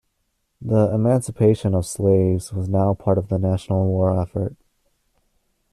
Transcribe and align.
The 0.59 0.91
emancipation 0.95 1.75
of 1.75 1.85
slaves 1.85 2.51
was 2.51 2.67
now 2.67 2.95
part 2.95 3.19
of 3.19 3.27
the 3.27 3.37
national 3.37 3.85
war 3.85 4.19
effort. 4.19 4.55